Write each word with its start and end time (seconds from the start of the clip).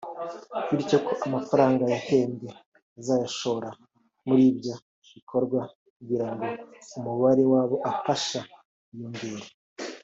bityo 0.75 0.97
ko 1.05 1.11
amafaranga 1.25 1.83
yahembwe 1.93 2.47
azayashora 2.99 3.69
muri 4.27 4.41
ibyo 4.51 4.75
bikorwa 5.13 5.59
kugira 5.95 6.27
ngo 6.33 6.47
umubare 6.97 7.43
w’abo 7.51 7.75
afasha 7.91 8.39
wiyongere 8.89 9.47